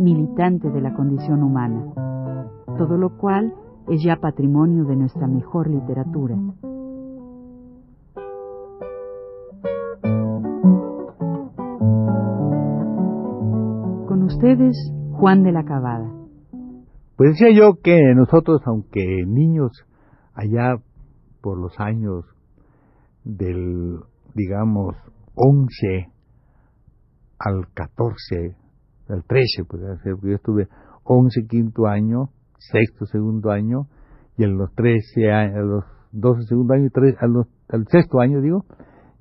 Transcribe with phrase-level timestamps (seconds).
[0.00, 1.92] militante de la condición humana,
[2.78, 3.54] todo lo cual
[3.88, 6.36] es ya patrimonio de nuestra mejor literatura.
[14.06, 14.76] Con ustedes,
[15.12, 16.10] Juan de la Cabada.
[17.16, 19.70] Pues decía yo que nosotros, aunque niños
[20.34, 20.76] allá
[21.40, 22.24] por los años
[23.24, 24.00] del
[24.34, 24.96] digamos,
[25.34, 26.08] 11
[27.38, 28.56] al 14,
[29.12, 30.68] al 13, puede ser, porque yo estuve
[31.04, 33.86] 11 quinto año, sexto segundo año,
[34.36, 38.64] y en los 13 años, a los 12 segundo año, y al sexto año, digo,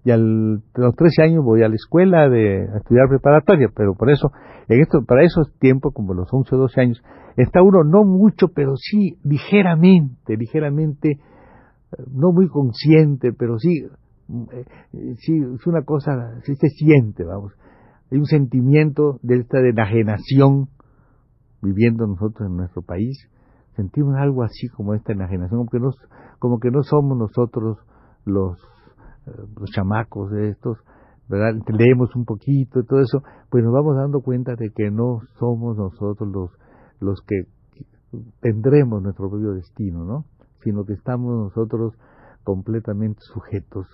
[0.03, 3.93] y al, a los 13 años voy a la escuela de a estudiar preparatoria, pero
[3.93, 4.31] por eso,
[4.67, 7.03] en esto, para esos tiempos, como los 11 o 12 años,
[7.37, 13.85] está uno no mucho, pero sí ligeramente, ligeramente, eh, no muy consciente, pero sí
[14.53, 17.53] eh, sí, es una cosa, sí se siente, vamos.
[18.11, 20.67] Hay un sentimiento de esta enajenación
[21.61, 23.29] viviendo nosotros en nuestro país.
[23.75, 25.91] Sentimos algo así como esta enajenación, como que no,
[26.39, 27.77] como que no somos nosotros
[28.25, 28.57] los,
[29.27, 30.77] eh, los chamacos de estos,
[31.29, 31.53] ¿verdad?
[31.67, 35.77] Leemos un poquito y todo eso, pues nos vamos dando cuenta de que no somos
[35.77, 36.51] nosotros los,
[36.99, 37.45] los que
[38.41, 40.25] tendremos nuestro propio destino, ¿no?
[40.63, 41.93] Sino que estamos nosotros
[42.43, 43.87] completamente sujetos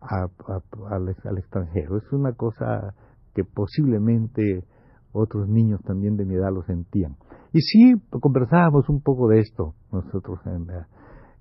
[0.00, 1.98] al, extranjero.
[1.98, 2.94] Es una cosa
[3.34, 4.64] que posiblemente
[5.12, 7.16] otros niños también de mi edad lo sentían.
[7.52, 10.40] Y sí, conversábamos un poco de esto nosotros,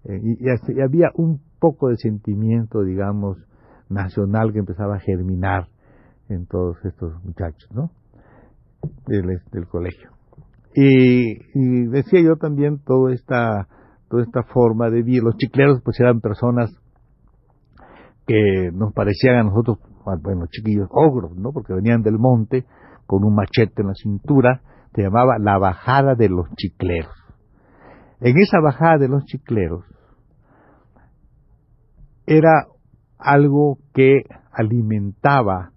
[0.05, 3.37] eh, y, había un poco de sentimiento, digamos,
[3.89, 5.67] nacional que empezaba a germinar
[6.29, 7.89] en todos estos muchachos, ¿no?
[9.07, 10.11] Del, del colegio.
[10.75, 13.67] Y, y, decía yo también toda esta,
[14.09, 15.23] toda esta forma de vivir.
[15.23, 16.71] Los chicleros pues eran personas
[18.25, 19.79] que nos parecían a nosotros,
[20.21, 21.51] bueno, chiquillos ogros, ¿no?
[21.51, 22.65] Porque venían del monte
[23.05, 24.61] con un machete en la cintura,
[24.93, 27.13] se llamaba la bajada de los chicleros.
[28.21, 29.83] En esa bajada de los chicleros
[32.25, 32.67] era
[33.17, 35.71] algo que alimentaba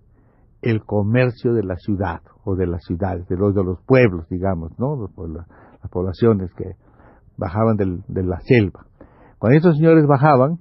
[0.62, 4.78] el comercio de la ciudad o de las ciudades, de los de los pueblos, digamos,
[4.78, 4.96] ¿no?
[4.96, 6.76] las poblaciones que
[7.36, 8.86] bajaban de la selva.
[9.38, 10.58] Cuando estos señores bajaban,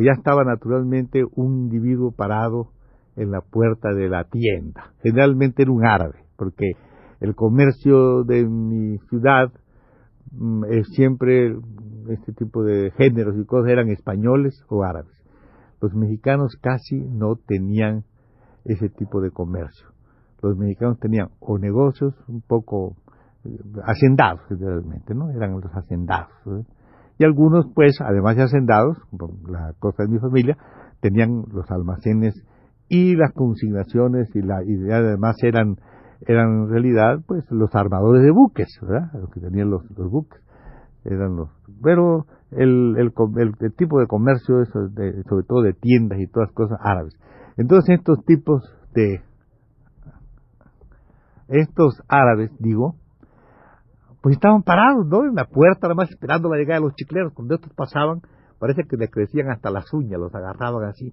[0.00, 2.68] pues ya estaba naturalmente un individuo parado
[3.16, 4.94] en la puerta de la tienda.
[5.02, 6.72] Generalmente era un árabe, porque
[7.20, 9.52] el comercio de mi ciudad
[10.32, 11.54] mm, es siempre
[12.08, 15.12] este tipo de géneros y cosas eran españoles o árabes.
[15.82, 18.04] Los mexicanos casi no tenían
[18.64, 19.86] ese tipo de comercio.
[20.40, 22.96] Los mexicanos tenían o negocios un poco
[23.44, 23.50] eh,
[23.84, 25.28] hacendados, generalmente, ¿no?
[25.28, 26.32] Eran los hacendados.
[26.46, 26.64] ¿eh?
[27.20, 28.96] Y algunos, pues, además de hacendados,
[29.46, 30.56] la cosa de mi familia,
[31.00, 32.34] tenían los almacenes
[32.88, 35.76] y las consignaciones y la idea además eran
[36.26, 39.12] eran en realidad pues los armadores de buques, ¿verdad?
[39.20, 40.40] Los que tenían los, buques.
[41.04, 41.50] Eran los
[41.82, 46.50] pero el, el, el, tipo de comercio eso de, sobre todo de tiendas y todas
[46.52, 47.12] cosas árabes.
[47.58, 48.64] Entonces estos tipos
[48.94, 49.20] de
[51.48, 52.94] estos árabes, digo,
[54.22, 55.24] pues estaban parados, ¿no?
[55.24, 57.32] En la puerta, nada más esperando la llegada de los chicleros.
[57.32, 58.20] Cuando estos pasaban,
[58.58, 61.12] parece que les crecían hasta las uñas, los agarraban así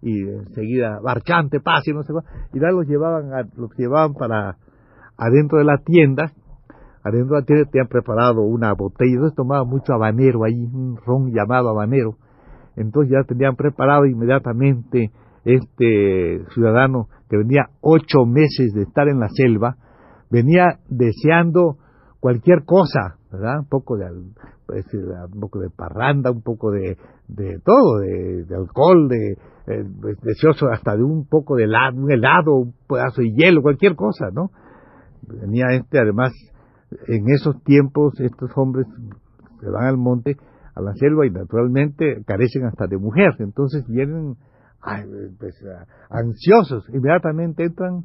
[0.00, 4.56] y enseguida, marchante, pase, no sé cuál, y ya los llevaban, los llevaban para
[5.16, 6.32] adentro de la tienda,
[7.02, 11.32] adentro de la tienda tenían preparado una botella, entonces tomaban mucho habanero ahí, un ron
[11.32, 12.16] llamado habanero,
[12.76, 15.10] entonces ya tenían preparado inmediatamente
[15.44, 19.76] este ciudadano que venía ocho meses de estar en la selva,
[20.30, 21.78] venía deseando
[22.20, 23.60] cualquier cosa, ¿verdad?
[23.60, 24.06] Un poco de,
[24.66, 26.96] pues, un poco de parranda, un poco de,
[27.28, 29.32] de todo, de, alcohol, de
[29.66, 33.62] eh, pues, deseoso hasta de un poco de helado, un helado, un pedazo de hielo,
[33.62, 34.50] cualquier cosa, ¿no?
[35.22, 36.32] Venía este, además,
[37.06, 38.86] en esos tiempos, estos hombres
[39.60, 40.36] se van al monte,
[40.74, 44.36] a la selva y naturalmente carecen hasta de mujer, entonces vienen
[45.38, 45.54] pues,
[46.08, 48.04] ansiosos, inmediatamente entran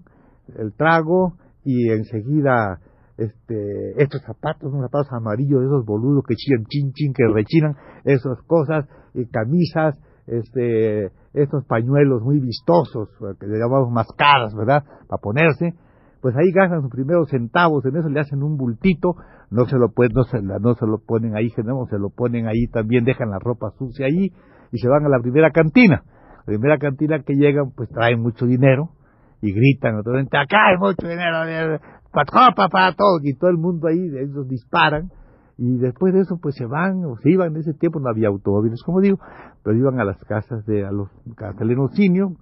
[0.58, 2.80] el trago y enseguida
[3.18, 8.42] este, estos zapatos, unos zapatos amarillos, esos boludos que chillan, chin, chin, que rechinan, esas
[8.48, 15.74] cosas, y camisas, este, estos pañuelos muy vistosos, que le llamamos mascaras, ¿verdad?, para ponerse,
[16.22, 19.16] pues ahí gastan sus primeros centavos, en eso le hacen un bultito,
[19.52, 22.68] no se lo pueden, no se, no se lo ponen ahí, se lo ponen ahí
[22.72, 24.32] también, dejan la ropa sucia ahí
[24.72, 26.04] y se van a la primera cantina.
[26.40, 28.92] La primera cantina que llegan, pues traen mucho dinero
[29.42, 31.78] y gritan, acá hay mucho dinero,
[32.14, 35.10] para para todo, y todo el mundo ahí, ellos disparan
[35.58, 38.28] y después de eso pues se van o se iban en ese tiempo no había
[38.30, 39.20] automóviles como digo
[39.64, 41.10] pero iban a las casas de a los
[41.60, 42.34] Lenocinio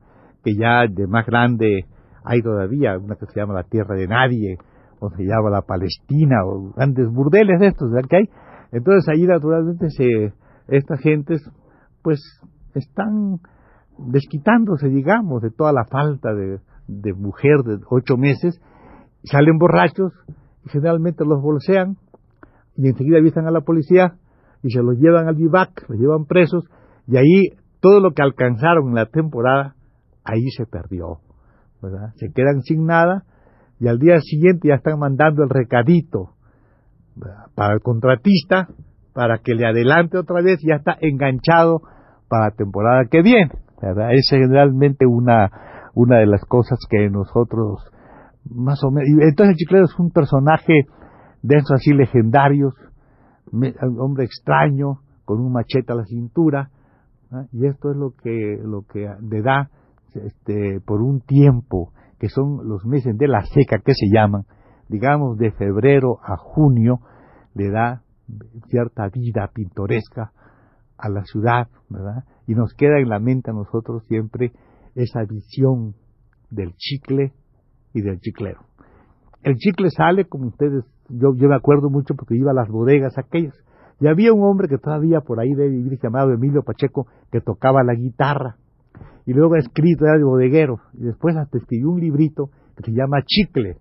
[0.44, 1.86] que ya de más grande
[2.24, 4.58] hay todavía una que se llama la tierra de nadie
[5.00, 8.30] o se llama la Palestina o grandes burdeles de estos que hay.
[8.72, 10.34] Entonces ahí naturalmente se
[10.68, 11.42] estas gentes
[12.04, 12.20] pues
[12.76, 13.40] están
[13.98, 18.62] desquitándose digamos de toda la falta de, de mujer de ocho meses
[19.24, 20.14] salen borrachos
[20.66, 21.98] y generalmente los bolsean
[22.76, 24.16] y enseguida avisan a la policía
[24.64, 26.66] y se los llevan al vivac, los llevan presos
[27.08, 29.76] y ahí todo lo que alcanzaron en la temporada,
[30.24, 31.20] ahí se perdió.
[32.16, 33.24] Se quedan sin nada
[33.80, 36.36] y al día siguiente ya están mandando el recadito
[37.56, 38.68] para el contratista
[39.14, 41.82] para que le adelante otra vez y ya está enganchado
[42.30, 43.52] para la temporada que viene,
[43.82, 44.14] ¿verdad?
[44.14, 45.50] Es generalmente una,
[45.96, 47.92] una de las cosas que nosotros
[48.50, 49.10] más o menos...
[49.22, 50.86] entonces el Chiclero es un personaje
[51.42, 52.74] de esos así legendarios,
[54.00, 56.70] hombre extraño, con un machete a la cintura,
[57.52, 59.70] y esto es lo que, lo que le da
[60.14, 64.44] este, por un tiempo, que son los meses de la seca que se llaman,
[64.90, 67.00] digamos de febrero a junio,
[67.54, 68.04] le da
[68.68, 70.32] cierta vida pintoresca
[70.98, 72.26] a la ciudad, ¿verdad?
[72.48, 74.52] Y nos queda en la mente a nosotros siempre
[74.96, 75.96] esa visión
[76.50, 77.34] del chicle
[77.94, 78.62] y del chiclero.
[79.44, 83.18] El chicle sale, como ustedes yo, yo me acuerdo mucho porque iba a las bodegas
[83.18, 83.56] aquellas.
[84.00, 87.84] Y había un hombre que todavía por ahí debe vivir llamado Emilio Pacheco que tocaba
[87.84, 88.56] la guitarra.
[89.26, 90.80] Y luego ha escrito, era de bodeguero.
[90.94, 93.78] Y después hasta escribió un librito que se llama Chicle.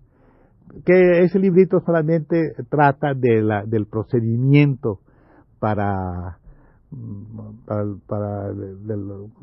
[0.85, 4.99] Que ese librito solamente trata de la, del procedimiento
[5.59, 6.37] para,
[7.65, 7.83] para,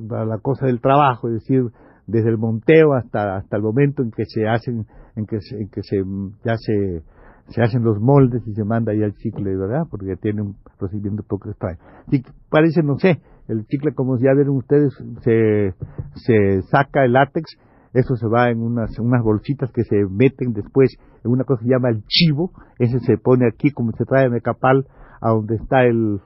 [0.06, 1.64] para la cosa del trabajo, es decir,
[2.08, 5.82] desde el monteo hasta, hasta el momento en que se hacen, en que, en que
[5.82, 6.02] se,
[6.42, 7.02] ya se,
[7.48, 9.86] se hacen los moldes y se manda ahí al chicle, ¿verdad?
[9.90, 11.78] Porque tiene un procedimiento poco extraño.
[12.10, 15.74] Y parece, no sé, el chicle, como ya vieron ustedes, se,
[16.14, 17.58] se saca el látex,
[17.92, 21.66] eso se va en unas, unas bolsitas que se meten después en una cosa que
[21.66, 24.86] se llama el chivo, ese se pone aquí como se trae de capal
[25.20, 26.20] a donde está el,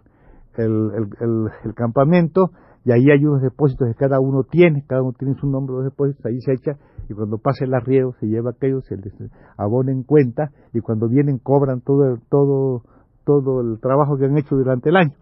[0.57, 0.91] el,
[1.21, 2.51] el, el campamento,
[2.85, 5.85] y ahí hay unos depósitos que cada uno tiene, cada uno tiene su nombre de
[5.85, 6.73] depósitos, ahí se echa
[7.09, 9.13] y cuando pasa el arriero se lleva aquello, se les
[9.57, 12.83] abona en cuenta y cuando vienen cobran todo, todo,
[13.25, 15.13] todo el trabajo que han hecho durante el año.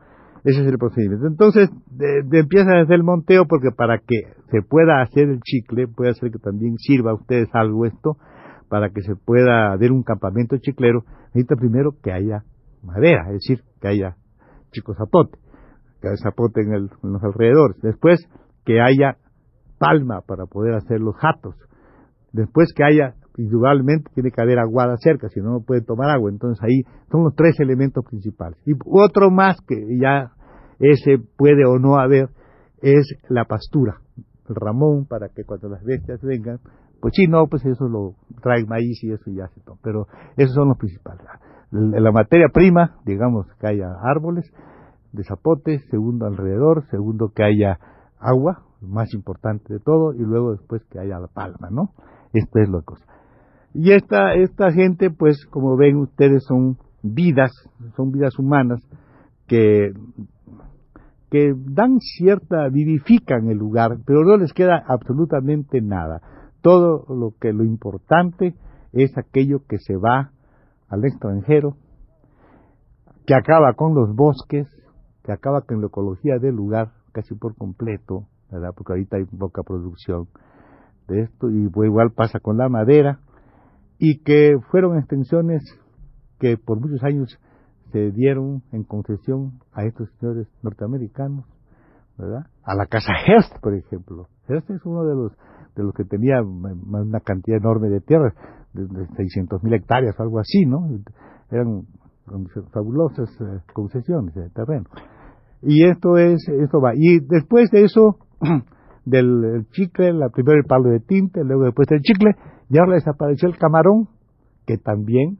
[0.43, 1.27] Ese es el procedimiento.
[1.27, 6.15] Entonces, de, empieza desde el monteo porque para que se pueda hacer el chicle, puede
[6.15, 8.17] ser que también sirva a ustedes algo esto,
[8.71, 11.05] para que se pueda hacer un campamento chiclero,
[11.35, 12.45] necesita primero que haya
[12.83, 14.17] madera, es decir, que haya
[14.71, 15.39] chico zapote
[16.01, 17.81] que zapote en, en los alrededores.
[17.83, 18.21] Después,
[18.65, 19.17] que haya
[19.79, 21.57] palma para poder hacer los jatos.
[22.33, 26.31] Después que haya, indudablemente tiene que haber aguada cerca, si no, no puede tomar agua.
[26.31, 28.59] Entonces ahí son los tres elementos principales.
[28.67, 30.33] Y otro más que ya
[30.79, 32.29] ese puede o no haber
[32.83, 34.01] es la pastura,
[34.49, 36.59] el ramón, para que cuando las bestias vengan,
[37.01, 39.81] pues sí, no, pues eso lo trae maíz y eso ya se toma.
[39.83, 41.25] Pero esos son los principales.
[41.71, 44.51] La materia prima, digamos que haya árboles
[45.13, 47.79] de zapote, segundo alrededor, segundo que haya
[48.19, 51.91] agua, más importante de todo, y luego después que haya la palma, ¿no?
[52.33, 53.05] Esto es lo cosa.
[53.75, 57.53] Y esta, esta gente, pues, como ven ustedes, son vidas,
[57.97, 58.81] son vidas humanas
[59.47, 59.93] que,
[61.31, 66.21] que dan cierta, vivifican el lugar, pero no les queda absolutamente nada.
[66.63, 68.55] Todo lo que lo importante
[68.93, 70.33] es aquello que se va
[70.89, 71.77] al extranjero,
[73.27, 74.67] que acaba con los bosques,
[75.25, 78.71] que acaba con la ecología del lugar casi por completo, ¿verdad?
[78.77, 80.29] Porque ahorita hay poca producción
[81.09, 83.21] de esto y igual pasa con la madera
[83.99, 85.63] y que fueron extensiones
[86.39, 87.39] que por muchos años
[87.93, 91.45] se dieron en concesión a estos señores norteamericanos,
[92.17, 92.47] ¿verdad?
[92.63, 94.29] A la casa Hearst, por ejemplo.
[94.49, 95.33] Hearst es uno de los
[95.77, 98.35] de los que tenía una cantidad enorme de tierra,
[98.73, 100.89] de, 600 mil hectáreas o algo así, ¿no?
[101.51, 101.85] Eran
[102.73, 104.85] fabulosas eh, concesiones de terreno.
[105.63, 106.93] Y esto es, esto va.
[106.95, 108.17] Y después de eso,
[109.05, 112.37] del chicle, la primero el palo de tinte, luego después del chicle,
[112.69, 114.09] y ahora desapareció el camarón,
[114.67, 115.39] que también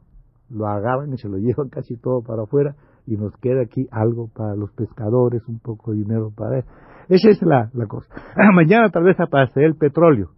[0.49, 2.75] lo agarran y se lo llevan casi todo para afuera,
[3.07, 6.65] y nos queda aquí algo para los pescadores, un poco de dinero para él.
[7.09, 8.13] Esa es la, la cosa.
[8.55, 10.29] Mañana tal vez aparecerá el petróleo,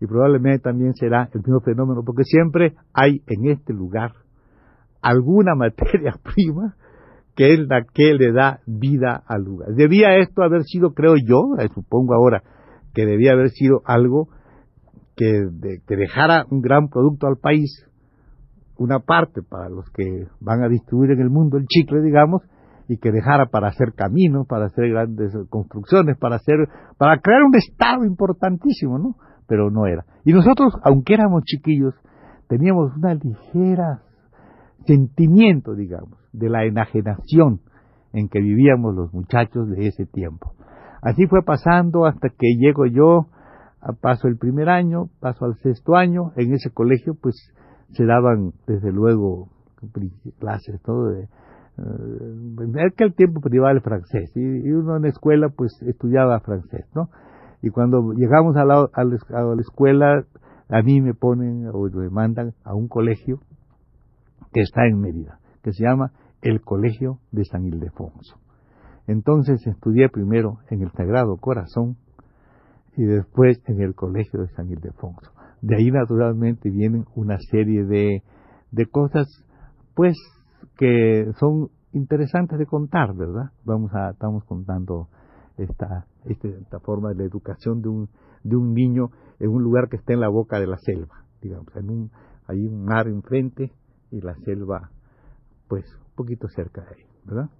[0.00, 4.12] y probablemente también será el mismo fenómeno, porque siempre hay en este lugar,
[5.02, 6.76] alguna materia prima
[7.36, 9.74] que es la que le da vida al lugar.
[9.74, 12.42] Debía esto haber sido, creo yo, eh, supongo ahora,
[12.94, 14.28] que debía haber sido algo
[15.16, 15.46] que,
[15.86, 17.86] que dejara un gran producto al país,
[18.78, 22.42] una parte para los que van a distribuir en el mundo el chicle, digamos,
[22.88, 26.56] y que dejara para hacer caminos, para hacer grandes construcciones, para hacer,
[26.96, 29.16] para crear un estado importantísimo, ¿no?
[29.46, 30.04] Pero no era.
[30.24, 31.94] Y nosotros, aunque éramos chiquillos,
[32.48, 34.02] teníamos una ligera
[34.84, 37.60] sentimiento, digamos, de la enajenación
[38.12, 40.52] en que vivíamos los muchachos de ese tiempo.
[41.02, 43.26] Así fue pasando hasta que llego yo,
[44.00, 47.52] paso el primer año, paso al sexto año, en ese colegio pues
[47.92, 49.48] se daban desde luego
[50.40, 51.28] clases, todo de,
[51.78, 57.10] eh, aquel tiempo privaba el francés y, uno en la escuela pues estudiaba francés, ¿no?
[57.62, 60.24] Y cuando llegamos a la, a la escuela,
[60.68, 63.40] a mí me ponen o me mandan a un colegio
[64.56, 68.40] que está en Mérida, que se llama el Colegio de San Ildefonso.
[69.06, 71.98] Entonces estudié primero en el Sagrado Corazón
[72.96, 75.30] y después en el Colegio de San Ildefonso.
[75.60, 78.22] De ahí naturalmente vienen una serie de,
[78.70, 79.26] de cosas,
[79.94, 80.16] pues,
[80.78, 83.50] que son interesantes de contar, ¿verdad?
[83.66, 85.08] Vamos a, estamos contando
[85.58, 88.08] esta, este, esta forma de la educación de un,
[88.42, 91.76] de un niño en un lugar que está en la boca de la selva, digamos,
[91.76, 92.10] en un,
[92.48, 93.74] hay un mar enfrente
[94.10, 94.90] y la selva,
[95.68, 97.50] pues, un poquito cerca de ahí, ¿verdad?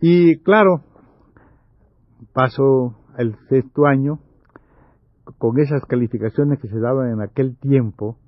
[0.00, 0.82] Y claro,
[2.32, 4.18] paso el sexto año
[5.38, 8.18] con esas calificaciones que se daban en aquel tiempo,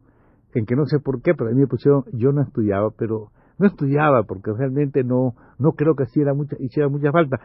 [0.55, 3.31] en que no sé por qué, pero a mí me pusieron, yo no estudiaba, pero
[3.59, 7.41] no estudiaba porque realmente no, no creo que hiciera mucha, hiciera mucha falta.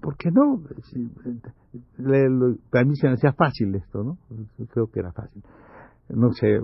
[0.00, 0.62] porque no?
[2.70, 4.18] para mí se me hacía fácil esto, ¿no?
[4.72, 5.42] Creo que era fácil.
[6.08, 6.60] No sé,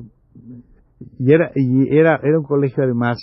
[1.19, 3.19] y era, y era, era un colegio además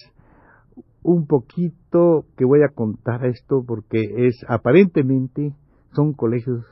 [1.03, 5.53] un poquito que voy a contar esto porque es aparentemente
[5.93, 6.65] son colegios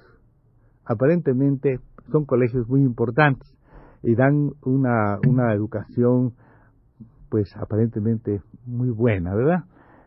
[0.86, 1.79] aparentemente
[2.12, 3.48] son colegios muy importantes
[4.01, 6.33] y dan una, una educación
[7.29, 9.63] pues aparentemente muy buena, ¿verdad?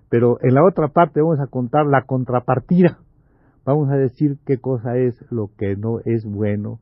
[0.08, 2.98] Pero en la otra parte vamos a contar la contrapartida.
[3.64, 6.78] Vamos a decir qué cosa es lo que no es bueno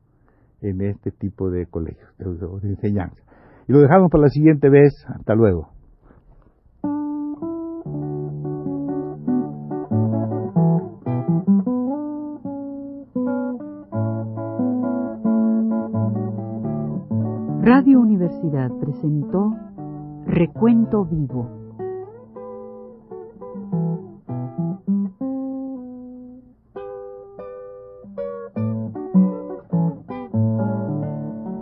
[0.61, 3.24] en este tipo de colegios, de enseñanza.
[3.67, 5.05] Y lo dejamos para la siguiente vez.
[5.07, 5.69] Hasta luego.
[17.61, 19.55] Radio Universidad presentó
[20.27, 21.49] Recuento Vivo.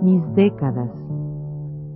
[0.02, 1.03] Mis décadas